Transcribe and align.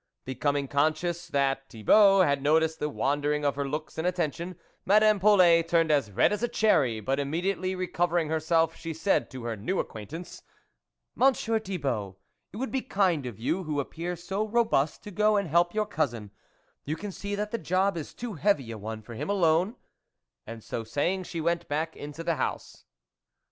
Becoming 0.25 0.67
conscious 0.67 1.27
that 1.27 1.69
Thibault 1.69 2.21
had 2.21 2.41
noticed 2.41 2.79
the 2.79 2.89
wandering 2.89 3.45
of 3.45 3.55
her 3.55 3.67
looks 3.69 3.99
and 3.99 4.07
attention, 4.07 4.57
Madame 4.83 5.19
Polet 5.19 5.67
turned 5.67 5.91
as 5.91 6.09
red 6.11 6.33
as 6.33 6.41
a 6.41 6.47
cherry, 6.47 6.99
but, 6.99 7.19
immediately 7.19 7.75
recovering 7.75 8.27
herself 8.27 8.75
she 8.75 8.95
said 8.95 9.29
to 9.29 9.43
her 9.43 9.55
new 9.55 9.77
acquaintance;" 9.77 10.41
Monsieur 11.15 11.59
Thibault, 11.59 12.17
it 12.51 12.57
would 12.57 12.71
be 12.71 12.81
kind 12.81 13.27
of 13.27 13.37
you, 13.37 13.65
who 13.65 13.79
appear 13.79 14.15
so 14.15 14.47
robust, 14.47 15.03
to 15.03 15.11
go 15.11 15.35
and 15.37 15.47
help 15.47 15.75
your 15.75 15.85
cousin; 15.85 16.31
you 16.83 16.95
can 16.95 17.11
see 17.11 17.35
that 17.35 17.51
the 17.51 17.59
job 17.59 17.95
is 17.95 18.15
too 18.15 18.33
heavy 18.33 18.71
a 18.71 18.79
one 18.79 19.03
for 19.03 19.13
him 19.13 19.29
alone" 19.29 19.75
and 20.47 20.63
so 20.63 20.83
saying, 20.83 21.21
she 21.25 21.39
went 21.39 21.67
back 21.67 21.95
into 21.95 22.23
the 22.23 22.37
house. 22.37 22.85